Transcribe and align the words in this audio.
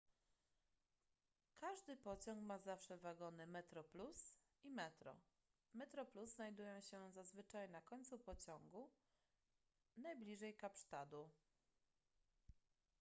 każdy 1.55 1.97
pociąg 1.97 2.41
ma 2.43 2.57
zawsze 2.59 2.97
wagony 2.97 3.47
metroplus 3.47 4.33
i 4.63 4.71
metro 4.71 5.15
metro 5.73 6.05
plus 6.05 6.29
znajdują 6.29 6.81
się 6.81 7.11
zazwyczaj 7.11 7.69
na 7.69 7.81
końcu 7.81 8.19
pociągu 8.19 8.89
najbliżej 9.97 10.55
kapsztadu 10.57 11.31